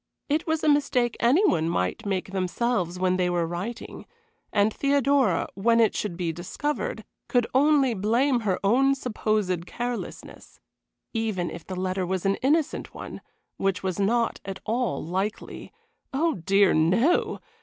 It 0.29 0.47
was 0.47 0.63
a 0.63 0.67
mistake 0.67 1.15
any 1.19 1.45
one 1.47 1.69
might 1.69 2.07
make 2.07 2.31
themselves 2.31 2.97
when 2.97 3.17
they 3.17 3.29
were 3.29 3.45
writing, 3.45 4.07
and 4.51 4.73
Theodora, 4.73 5.45
when 5.53 5.79
it 5.79 5.95
should 5.95 6.17
be 6.17 6.33
discovered, 6.33 7.05
could 7.27 7.45
only 7.53 7.93
blame 7.93 8.39
her 8.39 8.59
own 8.63 8.95
supposed 8.95 9.67
carelessness. 9.67 10.59
Even 11.13 11.51
if 11.51 11.67
the 11.67 11.75
letter 11.79 12.03
was 12.07 12.25
an 12.25 12.37
innocent 12.37 12.95
one, 12.95 13.21
which 13.57 13.83
was 13.83 13.99
not 13.99 14.39
at 14.43 14.59
all 14.65 15.05
likely. 15.05 15.71
Oh, 16.11 16.33
dear, 16.33 16.73
no! 16.73 17.39